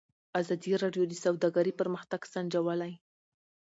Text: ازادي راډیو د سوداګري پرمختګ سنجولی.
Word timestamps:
ازادي 0.41 0.73
راډیو 0.83 1.03
د 1.07 1.13
سوداګري 1.23 1.71
پرمختګ 1.79 2.21
سنجولی. 2.33 2.93